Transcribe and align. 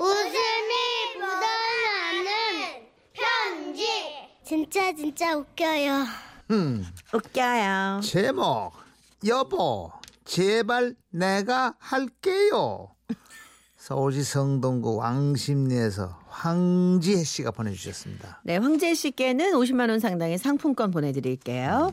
웃음이 0.00 1.18
묻어나는 1.18 2.86
편지. 3.12 3.86
진짜 4.42 4.94
진짜 4.94 5.36
웃겨요. 5.36 6.04
음, 6.52 6.86
웃겨요. 7.12 8.00
제목 8.02 8.72
여보 9.26 9.92
제발 10.24 10.94
내가 11.10 11.74
할게요. 11.78 12.88
서울시 13.76 14.22
성동구 14.24 14.96
왕십리에서 14.96 16.18
황지혜 16.28 17.22
씨가 17.22 17.50
보내주셨습니다. 17.50 18.40
네, 18.44 18.56
황재 18.56 18.94
씨께는 18.94 19.52
50만 19.52 19.90
원 19.90 20.00
상당의 20.00 20.38
상품권 20.38 20.90
보내드릴게요. 20.90 21.92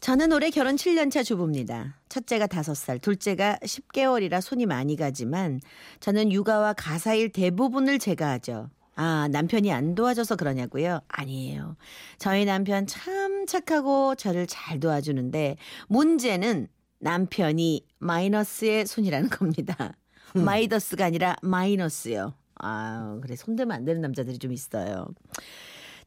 저는 0.00 0.32
올해 0.32 0.50
결혼 0.50 0.76
7년차 0.76 1.24
주부입니다. 1.24 1.96
첫째가 2.08 2.46
5살, 2.46 3.00
둘째가 3.02 3.58
10개월이라 3.62 4.40
손이 4.40 4.66
많이 4.66 4.96
가지만 4.96 5.60
저는 6.00 6.32
육아와 6.32 6.72
가사일 6.74 7.30
대부분을 7.30 7.98
제가 7.98 8.30
하죠. 8.32 8.70
아, 8.94 9.28
남편이 9.30 9.72
안 9.72 9.94
도와줘서 9.94 10.36
그러냐고요? 10.36 11.00
아니에요. 11.08 11.76
저희 12.18 12.44
남편 12.44 12.86
참 12.86 13.46
착하고 13.46 14.14
저를 14.14 14.46
잘 14.46 14.80
도와주는데 14.80 15.56
문제는 15.88 16.68
남편이 17.00 17.86
마이너스의 17.98 18.86
손이라는 18.86 19.30
겁니다. 19.30 19.94
마이더스가 20.34 21.06
아니라 21.06 21.36
마이너스요. 21.42 22.34
아, 22.60 23.18
그래 23.22 23.36
손대면 23.36 23.76
안 23.76 23.84
되는 23.84 24.00
남자들이 24.00 24.38
좀 24.38 24.52
있어요. 24.52 25.06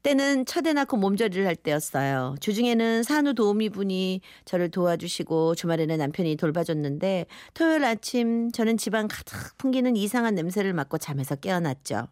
때는 0.03 0.45
첫애 0.45 0.73
낳고 0.73 0.97
몸조리를 0.97 1.45
할 1.45 1.55
때였어요. 1.55 2.35
주중에는 2.39 3.03
산후 3.03 3.33
도우미분이 3.33 4.21
저를 4.45 4.69
도와주시고 4.69 5.55
주말에는 5.55 5.97
남편이 5.97 6.35
돌봐줬는데 6.37 7.27
토요일 7.53 7.85
아침 7.85 8.51
저는 8.51 8.77
집안 8.77 9.07
가득 9.07 9.57
풍기는 9.57 9.95
이상한 9.95 10.35
냄새를 10.35 10.73
맡고 10.73 10.97
잠에서 10.97 11.35
깨어났죠. 11.35 12.07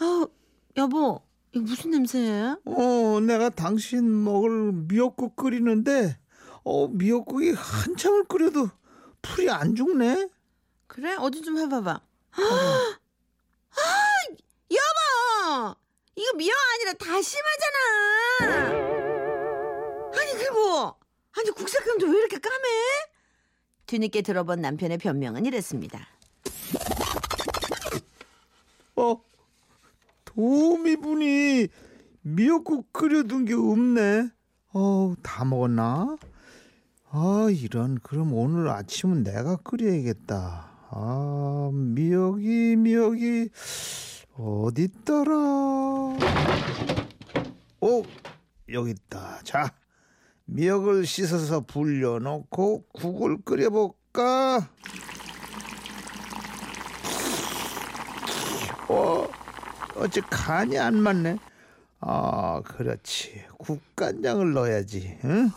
아, 0.00 0.26
여보, 0.76 1.20
이거 1.52 1.64
무슨 1.64 1.90
냄새예요? 1.90 2.60
어, 2.64 3.20
내가 3.20 3.50
당신 3.50 4.24
먹을 4.24 4.72
미역국 4.72 5.36
끓이는데 5.36 6.16
어, 6.64 6.88
미역국이 6.88 7.52
한참을 7.52 8.24
끓여도 8.24 8.68
풀이 9.20 9.50
안 9.50 9.74
죽네. 9.74 10.28
그래? 10.86 11.14
어디 11.18 11.42
좀 11.42 11.58
해봐봐. 11.58 12.00
아, 12.32 12.96
여보! 14.70 15.81
이거 16.14 16.32
미역 16.36 16.54
아니라 16.74 16.92
다시마잖아! 16.94 18.72
아니, 20.14 20.50
뭐? 20.50 20.96
아니, 21.38 21.50
국색감도 21.50 22.06
왜 22.06 22.18
이렇게 22.18 22.38
까매? 22.38 22.56
뒤늦게 23.86 24.22
들어본 24.22 24.60
남편의 24.60 24.98
변명은 24.98 25.46
이랬습니다. 25.46 26.06
어, 28.96 29.22
도우미분이 30.26 31.68
미역국 32.22 32.92
끓여둔 32.92 33.46
게 33.46 33.54
없네. 33.54 34.28
어, 34.74 35.14
다 35.22 35.44
먹었나? 35.44 36.16
아, 37.10 37.48
이런. 37.50 37.98
그럼 38.02 38.32
오늘 38.34 38.68
아침은 38.68 39.22
내가 39.22 39.56
끓여야겠다. 39.56 40.70
아, 40.90 41.70
미역이, 41.72 42.76
미역이, 42.76 43.48
어딨더라? 44.34 45.34
오, 47.80 48.02
여기 48.70 48.90
있다. 48.92 49.40
자, 49.44 49.72
미역을 50.46 51.04
씻어서 51.06 51.60
불려놓고 51.60 52.86
국을 52.92 53.42
끓여볼까? 53.42 54.68
어, 58.88 59.28
어째 59.96 60.20
간이 60.30 60.78
안 60.78 60.96
맞네. 60.96 61.38
아, 62.00 62.62
그렇지. 62.64 63.44
국간장을 63.58 64.52
넣어야지. 64.52 65.18
응? 65.24 65.50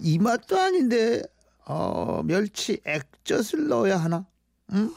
이 0.00 0.18
맛도 0.18 0.58
아닌데, 0.58 1.22
어, 1.66 2.22
멸치 2.24 2.80
액젓을 2.84 3.68
넣어야 3.68 3.96
하나? 3.96 4.26
응? 4.72 4.90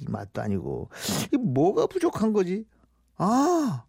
이 0.00 0.04
맛도 0.08 0.42
아니고, 0.42 0.90
이 1.32 1.36
뭐가 1.36 1.86
부족한 1.86 2.32
거지? 2.32 2.66
아, 3.16 3.84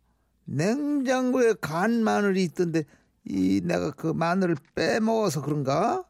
냉장고에 0.46 1.56
간 1.60 2.04
마늘이 2.04 2.44
있던데, 2.44 2.84
이 3.26 3.62
내가 3.64 3.92
그 3.92 4.08
마늘을 4.08 4.58
빼먹어서 4.76 5.42
그런가? 5.42 6.04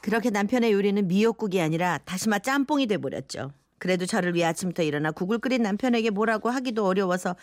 그렇게 0.00 0.30
남편의 0.30 0.72
요리는 0.72 1.06
미역국이 1.06 1.60
아니라 1.60 1.98
다시마 1.98 2.38
짬뽕이 2.38 2.86
돼버렸죠. 2.86 3.52
그래도 3.78 4.06
저를 4.06 4.34
위해 4.34 4.46
아침부터 4.46 4.82
일어나 4.82 5.10
국을 5.10 5.38
끓인 5.38 5.62
남편에게 5.62 6.10
뭐라고 6.10 6.50
하기도 6.50 6.86
어려워서 6.86 7.36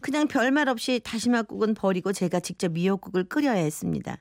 그냥 0.00 0.26
별말 0.28 0.68
없이 0.68 1.00
다시마국은 1.04 1.74
버리고 1.74 2.12
제가 2.12 2.40
직접 2.40 2.72
미역국을 2.72 3.24
끓여야 3.24 3.54
했습니다. 3.54 4.18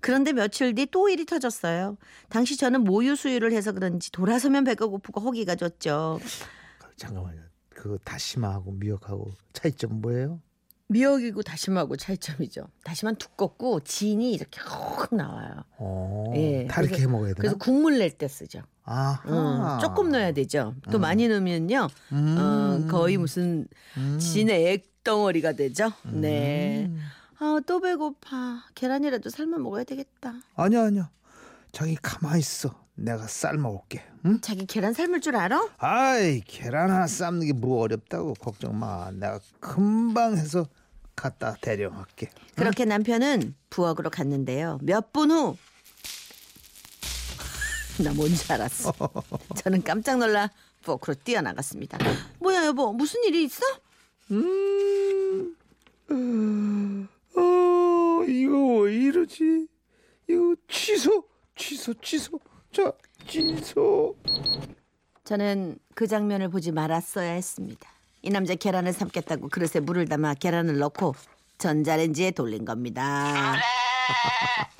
그런데 0.00 0.32
며칠 0.32 0.74
뒤 0.74 0.86
또 0.86 1.08
일이 1.08 1.24
터졌어요. 1.26 1.96
당시 2.28 2.56
저는 2.56 2.84
모유 2.84 3.16
수유를 3.16 3.52
해서 3.52 3.72
그런지 3.72 4.10
돌아서면 4.12 4.64
배가 4.64 4.86
고프고 4.86 5.20
허기가 5.20 5.54
졌죠. 5.54 6.20
잠깐만요. 6.96 7.40
그 7.68 7.98
다시마하고 8.04 8.72
미역하고 8.72 9.30
차이점 9.52 10.00
뭐예요? 10.00 10.40
미역이고 10.88 11.42
다시마하고 11.42 11.96
차이점이죠. 11.96 12.66
다시마는 12.82 13.16
두껍고 13.16 13.80
진이 13.80 14.32
이렇게 14.32 14.60
확 14.64 15.14
나와요. 15.14 15.62
어, 15.78 16.32
예, 16.34 16.66
다르게 16.66 16.94
그래서- 16.96 17.02
해 17.02 17.06
먹어야 17.12 17.28
되나? 17.28 17.36
그래서 17.36 17.56
국물 17.58 17.98
낼 17.98 18.10
때 18.10 18.26
쓰죠. 18.26 18.62
아하. 18.82 19.76
음, 19.76 19.80
조금 19.80 20.10
넣어야 20.10 20.32
되죠. 20.32 20.74
또 20.90 20.98
많이 20.98 21.28
넣으면요, 21.28 21.86
음. 22.12 22.36
어, 22.38 22.90
거의 22.90 23.18
무슨 23.18 23.68
음. 23.96 24.18
진의 24.18 24.66
액덩어리가 24.72 25.52
되죠. 25.52 25.92
네. 26.04 26.90
아, 27.42 27.60
또 27.66 27.80
배고파. 27.80 28.64
계란이라도 28.74 29.30
삶아 29.30 29.58
먹어야 29.58 29.84
되겠다. 29.84 30.34
아니야 30.56 30.84
아니야. 30.84 31.10
자기 31.72 31.96
가만히 32.00 32.40
있어. 32.40 32.74
내가 32.94 33.26
삶아 33.26 33.68
올게. 33.68 34.02
응? 34.26 34.40
자기 34.42 34.66
계란 34.66 34.92
삶을 34.92 35.20
줄 35.22 35.36
알아? 35.36 35.70
아이 35.78 36.40
계란 36.42 36.90
하나 36.90 37.06
삶는 37.06 37.46
게 37.46 37.52
뭐 37.54 37.80
어렵다고 37.82 38.34
걱정 38.34 38.78
마. 38.78 39.10
내가 39.12 39.40
금방 39.58 40.36
해서 40.36 40.66
갖다 41.16 41.56
대령할게. 41.62 42.30
그렇게 42.56 42.84
남편은 42.84 43.54
부엌으로 43.70 44.10
갔는데요. 44.10 44.78
몇 44.82 45.12
분 45.12 45.30
후. 45.30 45.56
나 48.04 48.12
뭔지 48.12 48.52
알았어. 48.52 48.92
저는 49.56 49.82
깜짝 49.82 50.18
놀라 50.18 50.50
부엌으로 50.82 51.14
뛰어나갔습니다. 51.24 51.96
뭐야 52.38 52.66
여보 52.66 52.92
무슨 52.92 53.22
일이 53.24 53.44
있어? 53.44 53.62
음. 54.30 55.56
어 56.10 57.08
이러지? 59.30 59.68
이거 60.28 60.56
취소 60.68 61.24
취소 61.56 61.94
취소. 61.94 62.40
자 62.72 62.92
취소. 63.28 64.16
저는 65.24 65.78
그 65.94 66.06
장면을 66.06 66.48
보지 66.48 66.72
말았어야 66.72 67.32
했습니다. 67.32 67.88
이 68.22 68.30
남자 68.30 68.54
계란을 68.54 68.92
삶겠다고 68.92 69.48
그릇에 69.48 69.80
물을 69.80 70.06
담아 70.06 70.34
계란을 70.34 70.78
넣고 70.78 71.14
전자레인지에 71.58 72.32
돌린 72.32 72.64
겁니다. 72.64 73.56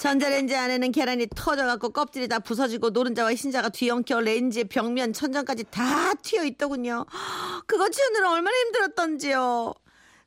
전자레인지 0.00 0.54
안에는 0.54 0.92
계란이 0.92 1.28
터져갖고 1.34 1.90
껍질이 1.90 2.28
다 2.28 2.38
부서지고 2.38 2.90
노른자와 2.90 3.34
흰자가 3.34 3.70
뒤엉켜 3.70 4.20
레인지의 4.20 4.66
벽면 4.66 5.14
천장까지 5.14 5.64
다 5.70 6.12
튀어 6.14 6.44
있더군요. 6.44 7.06
그거 7.66 7.88
치우느라 7.88 8.32
얼마나 8.32 8.54
힘들었던지요. 8.54 9.74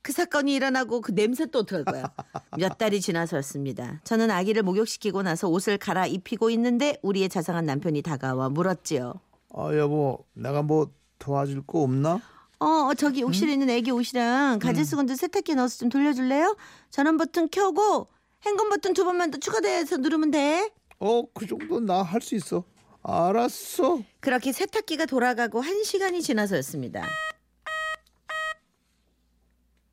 그 0.07 0.13
사건이 0.13 0.53
일어나고 0.53 1.01
그 1.01 1.13
냄새 1.13 1.45
또 1.47 1.59
어떡할 1.59 1.83
거야. 1.83 2.09
몇 2.57 2.77
달이 2.77 3.01
지나서였습니다. 3.01 3.99
저는 4.05 4.31
아기를 4.31 4.63
목욕시키고 4.63 5.21
나서 5.21 5.49
옷을 5.49 5.77
갈아입히고 5.77 6.49
있는데 6.51 6.97
우리의 7.01 7.27
자상한 7.27 7.65
남편이 7.65 8.03
다가와 8.03 8.47
물었지요. 8.47 9.15
아 9.53 9.75
여보 9.75 10.23
내가 10.33 10.61
뭐 10.61 10.89
도와줄 11.19 11.63
거 11.67 11.81
없나? 11.81 12.21
어, 12.59 12.93
저기 12.97 13.19
욕실에 13.19 13.51
있는 13.51 13.69
애기 13.69 13.91
옷이랑 13.91 14.59
가질 14.59 14.85
수건도 14.85 15.13
세탁기에 15.15 15.55
넣어서 15.55 15.77
좀 15.77 15.89
돌려줄래요? 15.89 16.55
전원 16.89 17.17
버튼 17.17 17.49
켜고 17.51 18.07
행건 18.45 18.69
버튼 18.69 18.93
두 18.93 19.03
번만 19.03 19.29
더 19.29 19.37
추가돼서 19.39 19.97
누르면 19.97 20.31
돼. 20.31 20.71
어 20.99 21.23
그 21.33 21.45
정도 21.45 21.81
나 21.81 22.01
할 22.01 22.21
수 22.21 22.33
있어. 22.35 22.63
알았어. 23.03 23.99
그렇게 24.21 24.53
세탁기가 24.53 25.05
돌아가고 25.05 25.59
한 25.59 25.83
시간이 25.83 26.21
지나서였습니다. 26.21 27.05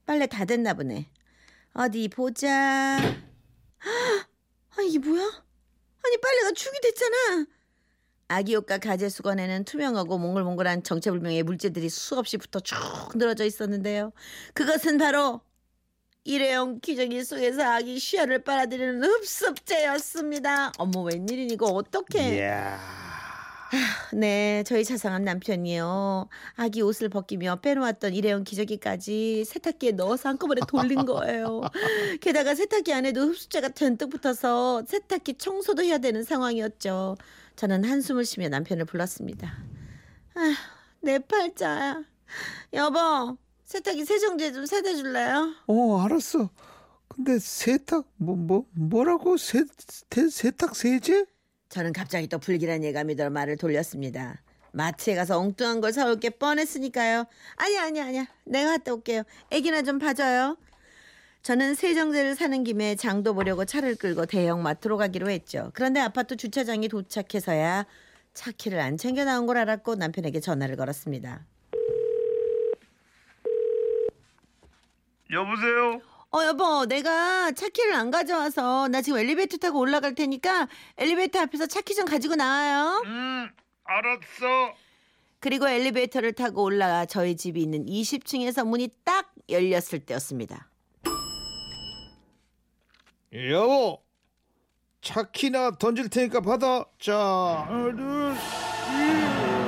빨래 0.07 0.27
다 0.27 0.45
됐나 0.45 0.75
보네. 0.75 1.09
어디 1.75 2.09
보자. 2.09 2.99
아 4.77 4.83
이게 4.83 4.99
뭐야? 4.99 5.23
아니 5.23 6.17
빨래가 6.19 6.53
축이 6.53 6.81
됐잖아. 6.83 7.47
아기 8.29 8.57
옷과 8.57 8.79
가재 8.79 9.09
수건에는 9.09 9.65
투명하고 9.65 10.19
몽글몽글한 10.19 10.83
정체불명의 10.83 11.43
물질들이 11.43 11.89
수없이 11.89 12.37
붙어 12.37 12.61
쭉 12.61 12.77
늘어져 13.15 13.45
있었는데요. 13.45 14.13
그것은 14.55 14.99
바로 14.99 15.41
일회용 16.25 16.81
기저귀 16.81 17.23
속에서 17.23 17.63
아기 17.65 17.99
쉬어를 17.99 18.45
빨아들이는 18.45 19.05
흡습제였습니다. 19.05 20.73
어머 20.79 21.03
웬일이니 21.03 21.55
이거. 21.55 21.83
이야. 22.37 23.04
네, 24.13 24.63
저희 24.67 24.85
자상한 24.85 25.25
남편이요. 25.25 26.29
아기 26.57 26.83
옷을 26.83 27.09
벗기며 27.09 27.57
빼놓았던 27.61 28.15
일회용 28.15 28.45
기저귀까지 28.45 29.45
세탁기에 29.45 29.93
넣어서 29.93 30.29
한꺼번에 30.29 30.61
돌린 30.69 31.05
거예요. 31.07 31.63
게다가 32.21 32.55
세탁기 32.55 32.93
안에도 32.93 33.23
흡수제가 33.29 33.69
듬뿍 33.71 34.11
붙어서 34.11 34.85
세탁기 34.87 35.35
청소도 35.35 35.83
해야 35.83 35.99
되는 35.99 36.23
상황이었죠. 36.23 37.17
저는 37.57 37.85
한숨을 37.85 38.25
쉬며 38.25 38.49
남편을 38.49 38.85
불렀습니다. 38.85 39.57
아, 40.35 40.55
내 41.01 41.19
팔자야. 41.19 42.03
여보, 42.73 43.37
세탁기 43.65 44.05
세정제 44.05 44.53
좀 44.53 44.67
사다 44.67 44.95
줄래요? 44.95 45.55
어 45.67 46.01
알았어. 46.03 46.51
근데 47.09 47.39
세탁 47.39 48.07
뭐 48.17 48.35
뭐 48.37 48.67
뭐, 48.73 49.05
라고 49.05 49.37
세, 49.37 49.65
세 50.11 50.29
세탁 50.29 50.75
세제? 50.75 51.25
저는 51.75 51.93
갑자기 51.93 52.29
또 52.29 52.39
불길한 52.39 52.85
예감이 52.85 53.17
들어 53.17 53.31
말을 53.31 53.57
돌렸습니다. 53.57 54.41
마트에 54.71 55.17
가서 55.17 55.41
엉뚱한 55.41 55.81
걸 55.81 55.93
사올 55.93 56.21
게 56.21 56.31
뻔했으니까요. 56.31 57.25
아니야, 57.57 57.83
아니야, 57.83 58.05
아니야. 58.07 58.27
내가 58.45 58.77
갔다 58.79 58.95
올게요. 58.95 59.25
애기나 59.51 59.83
좀 59.83 59.99
봐줘요. 59.99 60.57
저는 61.43 61.75
세정제를 61.75 62.37
사는 62.37 62.63
김에 62.63 62.95
장도 62.95 63.35
보려고 63.35 63.65
차를 63.65 63.97
끌고 63.97 64.27
대형 64.27 64.63
마트로 64.63 64.99
가기로 64.99 65.29
했죠. 65.29 65.73
그런데 65.75 65.99
아파트 65.99 66.37
주차장에 66.37 66.87
도착해서야 66.87 67.87
차 68.35 68.53
키를 68.53 68.79
안 68.79 68.97
챙겨 68.97 69.25
나온 69.25 69.47
걸 69.47 69.57
알았고 69.57 69.97
남편에게 69.97 70.39
전화를 70.39 70.77
걸었습니다. 70.77 71.45
여보세요. 75.33 76.14
어 76.35 76.45
여보 76.47 76.85
내가 76.87 77.53
차 77.53 77.69
키를 77.69 77.95
안 77.95 78.11
가져와서 78.11 78.89
나 78.89 79.01
지금 79.03 79.21
엘리베이터 79.21 79.57
타고 79.57 79.79
올라갈 79.79 80.17
테니까 80.17 80.67
엘리베이터 80.99 81.39
앞에서 81.39 81.67
차키 81.67 81.95
좀 81.95 82.07
가지고 82.07 82.35
나와요. 82.35 83.03
음 83.05 83.49
알았어. 83.85 84.75
그리고 85.39 85.69
엘리베이터를 85.69 86.33
타고 86.33 86.65
올라가 86.65 87.07
저희 87.07 87.37
집이 87.37 87.63
있는 87.63 87.87
20층에서 87.87 88.67
문이 88.67 88.89
딱 89.05 89.33
열렸을 89.49 90.01
때였습니다. 90.05 90.69
여보. 93.51 94.03
차키나 95.03 95.77
던질 95.79 96.09
테니까 96.09 96.41
받아. 96.41 96.85
자 96.99 97.17
하나 97.69 97.95
둘. 97.95 99.64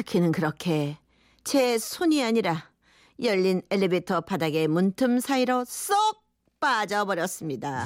차키는 0.00 0.32
그렇게 0.32 0.96
제 1.44 1.76
손이 1.78 2.24
아니라 2.24 2.70
열린 3.22 3.60
엘리베이터 3.70 4.22
바닥의 4.22 4.66
문틈 4.68 5.20
사이로 5.20 5.64
쏙 5.66 6.24
빠져버렸습니다. 6.58 7.84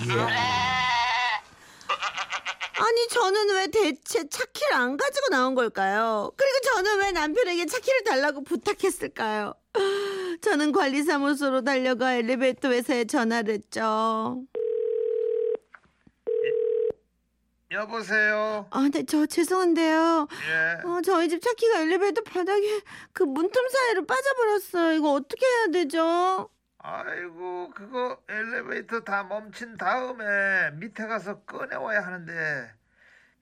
아니 2.77 3.09
저는 3.09 3.55
왜 3.55 3.67
대체 3.69 4.29
차키를 4.29 4.75
안 4.75 4.97
가지고 4.97 5.29
나온 5.31 5.55
걸까요? 5.57 6.31
그리고 6.37 6.59
저는 6.75 6.99
왜 7.01 7.11
남편에게 7.13 7.67
차키를 7.67 8.05
달라고 8.05 8.45
부탁했을까요? 8.45 9.55
저는 10.41 10.71
관리사무소로 10.71 11.63
달려가 11.63 12.15
엘리베이터 12.15 12.71
회사에 12.71 13.07
전화를 13.07 13.55
했죠. 13.55 14.43
여보세요. 17.75 18.67
아, 18.71 18.89
네, 18.91 19.05
저 19.05 19.27
죄송한데요. 19.27 20.29
예. 20.49 20.87
어, 20.89 21.01
저희 21.03 21.29
집 21.29 21.43
차키가 21.43 21.81
엘리베이터 21.81 22.23
바닥에 22.23 22.81
그 23.13 23.25
문틈 23.25 23.69
사이로 23.69 24.07
빠져버렸어요. 24.07 24.93
이거 24.95 25.13
어떻게 25.13 25.45
해야 25.45 25.67
되죠? 25.73 26.49
아이고 26.87 27.71
그거 27.75 28.19
엘리베이터 28.29 29.01
다 29.01 29.25
멈춘 29.25 29.79
다음에 29.79 30.71
밑에 30.73 31.07
가서 31.07 31.41
꺼내와야 31.41 32.05
하는데 32.05 32.71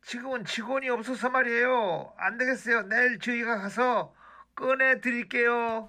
지금은 0.07 0.45
직원이 0.45 0.89
없어서 0.89 1.29
말이에요 1.29 2.13
안 2.19 2.39
되겠어요 2.39 2.83
내일 2.83 3.19
저희가 3.19 3.59
가서 3.59 4.15
꺼내 4.55 5.01
드릴게요 5.01 5.89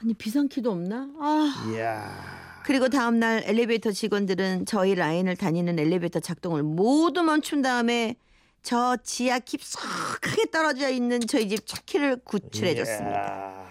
아니 0.00 0.14
비상키도 0.14 0.70
없나? 0.70 1.08
아. 1.18 1.64
이야 1.74 2.39
그리고 2.70 2.88
다음날 2.88 3.42
엘리베이터 3.46 3.90
직원들은 3.90 4.64
저희 4.64 4.94
라인을 4.94 5.34
다니는 5.34 5.76
엘리베이터 5.80 6.20
작동을 6.20 6.62
모두 6.62 7.24
멈춘 7.24 7.62
다음에 7.62 8.14
저 8.62 8.96
지하 9.02 9.40
깊숙하게 9.40 10.52
떨어져 10.52 10.88
있는 10.88 11.18
저희 11.18 11.48
집 11.48 11.66
차키를 11.66 12.20
구출해 12.22 12.76
줬습니다. 12.76 13.66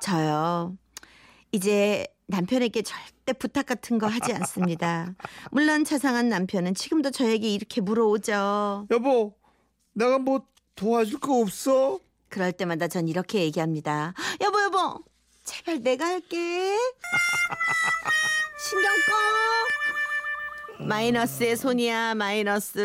저요. 0.00 0.78
이제 1.52 2.06
남편에게 2.28 2.80
절대 2.80 3.34
부탁 3.34 3.66
같은 3.66 3.98
거 3.98 4.06
하지 4.06 4.32
않습니다. 4.32 5.14
물론 5.52 5.84
자상한 5.84 6.30
남편은 6.30 6.74
지금도 6.74 7.10
저에게 7.10 7.50
이렇게 7.50 7.82
물어오죠. 7.82 8.86
여보 8.90 9.34
내가 9.92 10.18
뭐 10.18 10.46
도와줄 10.74 11.20
거 11.20 11.38
없어? 11.38 12.00
그럴 12.30 12.52
때마다 12.52 12.88
전 12.88 13.08
이렇게 13.08 13.40
얘기합니다. 13.40 14.14
여보 14.40 14.62
여보 14.62 15.04
제발 15.44 15.82
내가 15.82 16.06
할게. 16.06 16.78
신경 18.58 18.92
꺼. 20.78 20.84
마이너스의 20.84 21.56
손이야 21.56 22.14
마이너스. 22.14 22.78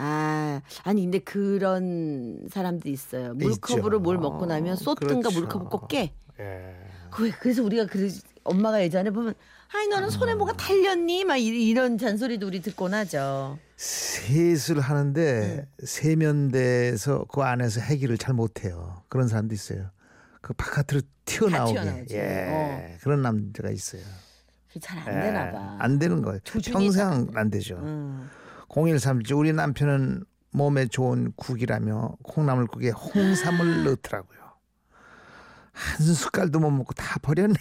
아 0.00 0.60
아니 0.84 1.02
근데 1.02 1.18
그런 1.18 2.46
사람도 2.50 2.88
있어요. 2.88 3.34
물컵으로 3.34 3.96
있죠. 3.96 4.00
뭘 4.00 4.18
먹고 4.18 4.46
나면 4.46 4.76
쏟든가 4.76 5.28
그렇죠. 5.28 5.40
물컵을 5.40 5.66
꼭 5.68 5.88
깨. 5.88 6.12
예. 6.40 6.74
그 7.10 7.30
그래서 7.40 7.62
우리가 7.62 7.86
그 7.86 8.10
엄마가 8.44 8.82
예전에 8.82 9.10
보면 9.10 9.34
아이 9.74 9.86
너는 9.88 10.08
손에 10.10 10.34
뭐가 10.34 10.52
달렸니? 10.54 11.24
막 11.24 11.36
이- 11.36 11.68
이런 11.68 11.98
잔소리도 11.98 12.46
우리 12.46 12.60
듣곤 12.62 12.94
하죠. 12.94 13.58
셋을 13.76 14.80
하는데 14.80 15.66
세면대에서 15.84 17.24
그 17.32 17.42
안에서 17.42 17.80
해기를 17.80 18.18
잘 18.18 18.34
못해요 18.34 19.02
그런 19.08 19.28
사람도 19.28 19.54
있어요 19.54 19.90
그 20.40 20.52
바깥으로 20.52 21.02
튀어나오게. 21.24 22.06
예 22.10 22.96
그런 23.02 23.22
남자가 23.22 23.70
있어요 23.70 24.02
잘안 24.80 25.06
예, 25.08 25.20
되나 25.20 25.52
봐. 25.52 25.76
안 25.78 25.98
되는 25.98 26.22
거예요 26.22 26.40
평생 26.64 27.28
안 27.34 27.50
되죠 27.50 27.76
음. 27.76 28.28
0137 28.68 29.34
우리 29.34 29.52
남편은 29.52 30.24
몸에 30.50 30.86
좋은 30.86 31.32
국이라며 31.36 32.16
콩나물국에 32.22 32.90
홍삼을 32.90 33.84
넣더라고요. 33.84 34.38
한 35.72 36.06
숟갈도 36.06 36.58
못 36.58 36.70
먹고 36.70 36.92
다 36.94 37.18
버렸네요. 37.22 37.58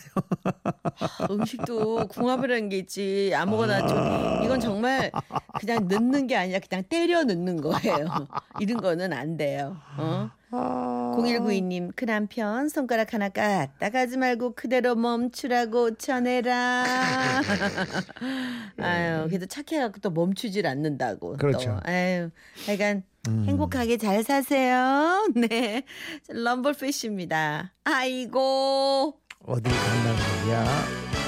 음식도 1.29 2.07
궁합이라는 2.07 2.69
게 2.69 2.79
있지 2.79 3.31
아무거나 3.35 3.85
좀 3.85 4.43
이건 4.43 4.59
정말 4.59 5.11
그냥 5.59 5.87
넣는 5.87 6.25
게 6.27 6.35
아니라 6.35 6.59
그냥 6.67 6.83
때려 6.89 7.23
넣는 7.23 7.61
거예요. 7.61 8.07
이런 8.59 8.77
거는 8.81 9.13
안 9.13 9.37
돼요. 9.37 9.77
어? 9.97 10.31
0192님 11.23 11.91
그 11.95 12.05
남편 12.05 12.69
손가락 12.69 13.13
하나 13.13 13.29
까딱 13.29 13.95
하지 13.95 14.17
말고 14.17 14.55
그대로 14.55 14.95
멈추라고 14.95 15.95
전해라. 15.95 16.85
아유 18.79 19.27
그래도 19.27 19.45
착해갖고 19.45 19.99
또 19.99 20.09
멈추질 20.11 20.67
않는다고. 20.67 21.37
그렇죠. 21.37 21.79
또. 21.83 21.89
아유 21.89 22.29
하여간 22.65 23.03
행복하게 23.27 23.97
잘 23.97 24.23
사세요. 24.23 25.27
네 25.35 25.83
럼블피쉬입니다. 26.29 27.73
아이고. 27.83 29.19
어딜 29.45 29.71
간다는 29.71 30.45
거야? 30.45 31.26